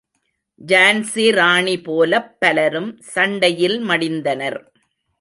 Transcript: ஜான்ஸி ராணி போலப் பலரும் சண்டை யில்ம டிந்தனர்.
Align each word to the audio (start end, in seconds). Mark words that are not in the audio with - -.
ஜான்ஸி 0.61 1.25
ராணி 1.31 1.81
போலப் 1.81 2.35
பலரும் 2.39 2.91
சண்டை 3.13 3.51
யில்ம 3.65 3.97
டிந்தனர். 3.97 4.59